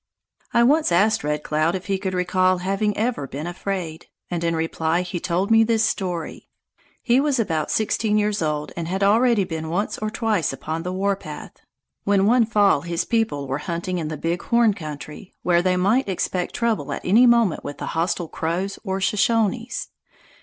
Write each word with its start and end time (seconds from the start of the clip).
I 0.51 0.63
once 0.63 0.91
asked 0.91 1.23
Red 1.23 1.43
Cloud 1.43 1.75
if 1.75 1.85
he 1.85 1.99
could 1.99 2.15
recall 2.15 2.57
having 2.57 2.97
ever 2.97 3.27
been 3.27 3.45
afraid, 3.45 4.07
and 4.31 4.43
in 4.43 4.55
reply 4.55 5.03
he 5.03 5.19
told 5.19 5.51
me 5.51 5.63
this 5.63 5.83
story. 5.85 6.49
He 7.03 7.19
was 7.19 7.37
about 7.39 7.69
sixteen 7.69 8.17
years 8.17 8.41
old 8.41 8.71
and 8.75 8.87
had 8.87 9.03
already 9.03 9.43
been 9.43 9.69
once 9.69 9.99
or 9.99 10.09
twice 10.09 10.51
upon 10.51 10.81
the 10.81 10.91
warpath, 10.91 11.51
when 12.03 12.25
one 12.25 12.47
fall 12.47 12.81
his 12.81 13.05
people 13.05 13.45
were 13.47 13.59
hunting 13.69 13.99
in 13.99 14.07
the 14.07 14.17
Big 14.17 14.41
Horn 14.41 14.73
country, 14.73 15.35
where 15.43 15.61
they 15.61 15.77
might 15.77 16.09
expect 16.09 16.55
trouble 16.55 16.91
at 16.91 17.05
any 17.05 17.27
moment 17.27 17.63
with 17.63 17.77
the 17.77 17.85
hostile 17.93 18.27
Crows 18.27 18.79
or 18.83 18.99
Shoshones. 18.99 19.89